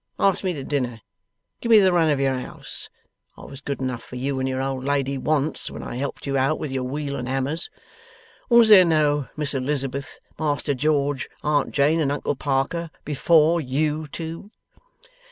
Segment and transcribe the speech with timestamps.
[0.17, 1.01] Ask me to dinner.
[1.59, 2.89] Give me the run of your 'ouse.
[3.37, 6.35] I was good enough for you and your old lady once, when I helped you
[6.39, 7.69] out with your weal and hammers.
[8.49, 14.49] Was there no Miss Elizabeth, Master George, Aunt Jane, and Uncle Parker, before YOU two?